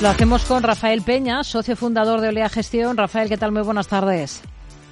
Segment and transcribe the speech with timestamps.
[0.00, 2.96] Lo hacemos con Rafael Peña, socio fundador de Olea Gestión.
[2.96, 3.52] Rafael, ¿qué tal?
[3.52, 4.40] Muy buenas tardes.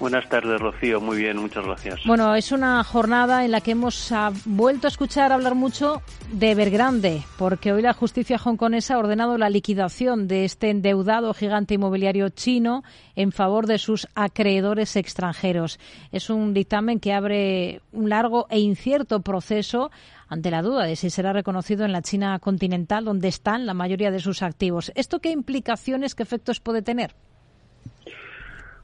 [0.00, 1.00] Buenas tardes, Rocío.
[1.00, 2.00] Muy bien, muchas gracias.
[2.06, 6.52] Bueno, es una jornada en la que hemos ah, vuelto a escuchar hablar mucho de
[6.52, 12.28] Evergrande, porque hoy la justicia hongkonesa ha ordenado la liquidación de este endeudado gigante inmobiliario
[12.28, 12.84] chino
[13.16, 15.80] en favor de sus acreedores extranjeros.
[16.12, 19.90] Es un dictamen que abre un largo e incierto proceso
[20.28, 24.12] ante la duda de si será reconocido en la China continental, donde están la mayoría
[24.12, 24.92] de sus activos.
[24.94, 27.16] ¿Esto qué implicaciones, qué efectos puede tener?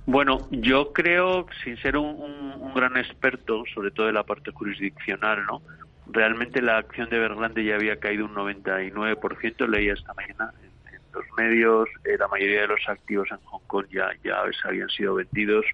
[0.06, 5.62] Bueno, yo creo, sin ser un, gran experto, sobre todo de la parte jurisdiccional, ¿no?
[6.06, 11.24] Realmente la acción de Evergrande ya había caído un 99%, leía esta mañana en, los
[11.38, 15.64] medios, eh, la mayoría de los activos en Hong Kong ya, ya habían sido vendidos,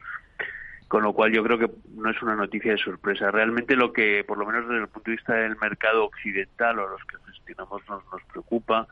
[0.87, 3.31] con lo cual yo creo que no es una noticia de sorpresa.
[3.31, 6.89] Realmente lo que, por lo menos desde el punto de vista del mercado occidental o
[6.89, 8.87] los que gestionamos, nos, nos preocupa,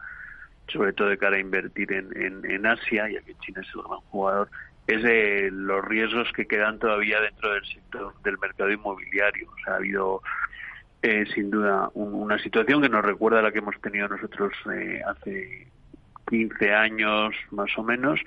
[0.69, 3.83] sobre todo de cara a invertir en, en, en Asia, ya que China es el
[3.83, 4.49] gran jugador,
[4.89, 9.51] es de los riesgos que quedan todavía dentro del sector del mercado inmobiliario.
[9.51, 10.23] O sea, ha habido
[11.03, 15.03] eh, sin duda una situación que nos recuerda a la que hemos tenido nosotros eh,
[15.07, 15.69] hace
[16.31, 18.19] 15 años más o menos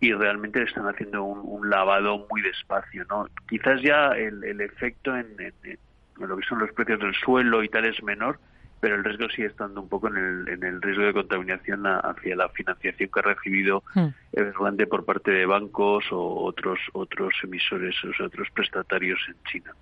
[0.00, 3.28] y realmente están haciendo un, lavado muy despacio, ¿no?
[3.48, 5.78] Quizás ya el, efecto en, en,
[6.16, 8.40] lo que son los precios del suelo y tal es menor,
[8.80, 12.34] pero el riesgo sigue estando un poco en el, en el riesgo de contaminación hacia
[12.34, 14.06] la financiación que ha recibido hmm.
[14.32, 19.74] Evergrande por parte de bancos o otros otros emisores, o otros prestatarios en China.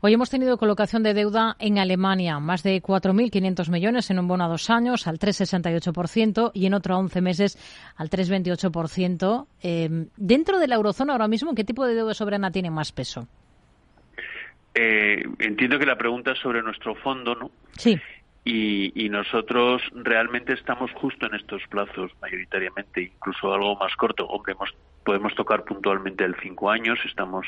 [0.00, 4.44] Hoy hemos tenido colocación de deuda en Alemania, más de 4.500 millones en un bono
[4.44, 7.58] a dos años al 3,68% y en otro a 11 meses
[7.96, 9.46] al 3,28%.
[9.62, 13.26] Eh, dentro de la eurozona ahora mismo, ¿qué tipo de deuda soberana tiene más peso?
[14.74, 17.50] Eh, entiendo que la pregunta es sobre nuestro fondo, ¿no?
[17.72, 17.98] Sí
[18.48, 24.24] y, nosotros realmente estamos justo en estos plazos mayoritariamente, incluso algo más corto.
[24.26, 24.54] Hombre,
[25.04, 27.44] podemos tocar puntualmente el cinco años, estamos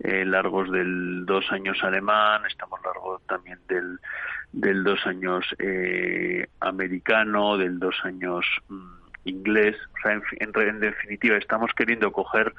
[0.00, 4.00] eh, largos del dos años alemán, estamos largos también del,
[4.52, 8.94] del dos años eh, americano, del dos años mm,
[9.26, 9.76] inglés.
[9.94, 12.52] O sea, en definitiva, estamos queriendo coger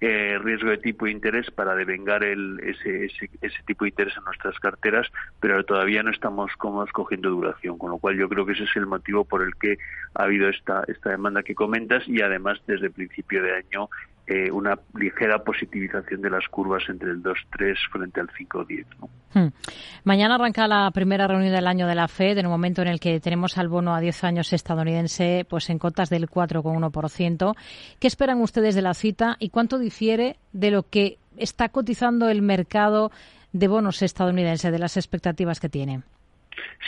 [0.00, 4.16] eh, riesgo de tipo de interés para devengar el, ese, ese, ese, tipo de interés
[4.16, 5.06] en nuestras carteras,
[5.40, 8.76] pero todavía no estamos como cogiendo duración, con lo cual yo creo que ese es
[8.76, 9.78] el motivo por el que
[10.14, 13.88] ha habido esta, esta demanda que comentas y además desde principio de año
[14.26, 18.86] eh, una ligera positivización de las curvas entre el 2-3 frente al 5-10.
[19.34, 19.48] Hmm.
[20.04, 23.00] Mañana arranca la primera reunión del año de la FED, en un momento en el
[23.00, 27.54] que tenemos al bono a 10 años estadounidense pues en cotas del 4,1%.
[28.00, 32.40] ¿Qué esperan ustedes de la cita y cuánto difiere de lo que está cotizando el
[32.40, 33.10] mercado
[33.52, 36.02] de bonos estadounidense, de las expectativas que tiene?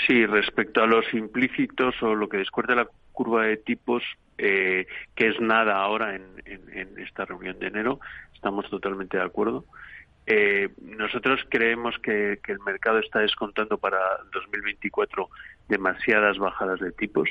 [0.06, 4.02] Sí, respecto a los implícitos o lo que descuenta la curva de tipos,
[4.36, 7.98] eh, que es nada ahora en, esta reunión de enero.
[8.34, 9.64] Estamos totalmente de acuerdo.
[10.26, 13.98] Eh, nosotros creemos que, el mercado está descontando para
[14.34, 15.30] 2024
[15.68, 17.30] demasiadas bajadas de tipos,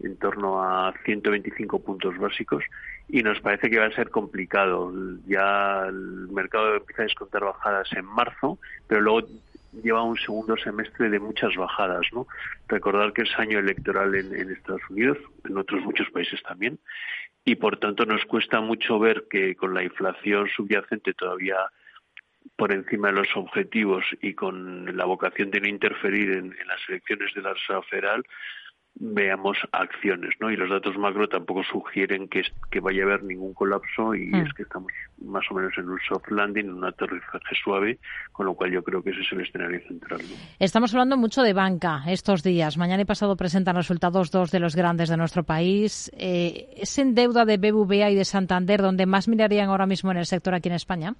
[0.00, 2.62] en torno a 125 puntos básicos,
[3.08, 4.92] y nos parece que va a ser complicado.
[5.26, 9.26] Ya el mercado empieza a descontar bajadas en marzo, pero luego
[9.72, 12.26] lleva un segundo semestre de muchas bajadas, ¿no?
[12.68, 16.78] Recordar que es año electoral en, Estados Unidos, en otros muchos países también,
[17.44, 21.56] y por tanto nos cuesta mucho ver que con la inflación subyacente todavía
[22.56, 26.80] por encima de los objetivos y con la vocación de no interferir en, en las
[26.88, 28.24] elecciones de la Reserva Federal,
[29.00, 30.50] veamos acciones, ¿no?
[30.50, 34.34] Y los datos macro tampoco sugieren que, que vaya a haber ningún colapso y mm.
[34.34, 34.92] es que estamos
[35.24, 37.98] más o menos en un soft landing, en un aterrizaje suave,
[38.32, 40.20] con lo cual yo creo que ese es el escenario central.
[40.58, 42.76] Estamos hablando mucho de banca estos días.
[42.76, 46.10] Mañana y pasado presentan resultados dos de los grandes de nuestro país.
[46.16, 50.18] Eh, ¿Es en deuda de BBVA y de Santander donde más mirarían ahora mismo en
[50.18, 51.14] el sector aquí en España?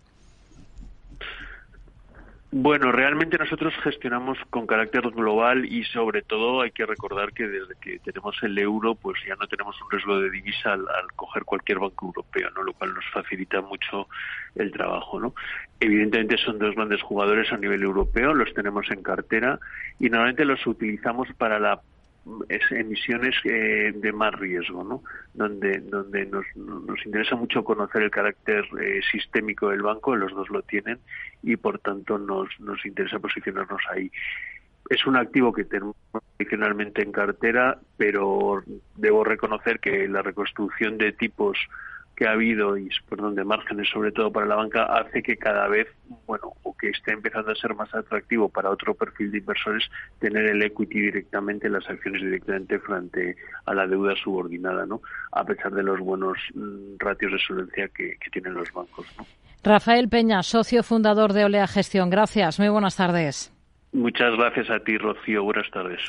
[2.50, 7.74] Bueno, realmente nosotros gestionamos con carácter global y sobre todo hay que recordar que desde
[7.78, 11.78] que tenemos el euro, pues ya no tenemos un riesgo de divisa al, coger cualquier
[11.78, 12.62] banco europeo, ¿no?
[12.62, 14.08] Lo cual nos facilita mucho
[14.54, 15.34] el trabajo, ¿no?
[15.78, 19.60] Evidentemente son dos grandes jugadores a nivel europeo, los tenemos en cartera
[20.00, 21.82] y normalmente los utilizamos para la
[22.70, 25.02] emisiones eh, de más riesgo, ¿no?
[25.34, 30.48] Donde, donde nos, nos interesa mucho conocer el carácter eh, sistémico del banco, los dos
[30.50, 30.98] lo tienen,
[31.42, 34.10] y por tanto nos, nos interesa posicionarnos ahí.
[34.88, 35.96] Es un activo que tenemos
[36.36, 38.62] tradicionalmente en cartera, pero
[38.96, 41.58] debo reconocer que la reconstrucción de tipos
[42.18, 45.68] que ha habido y perdón de márgenes sobre todo para la banca hace que cada
[45.68, 45.86] vez
[46.26, 49.88] bueno o que esté empezando a ser más atractivo para otro perfil de inversores
[50.18, 53.36] tener el equity directamente las acciones directamente frente
[53.66, 55.00] a la deuda subordinada no
[55.30, 59.24] a pesar de los buenos mm, ratios de solvencia que, que tienen los bancos ¿no?
[59.62, 63.54] Rafael Peña socio fundador de Olea Gestión gracias muy buenas tardes
[63.90, 65.44] Muchas gracias a ti, Rocío.
[65.44, 66.02] Buenas tardes.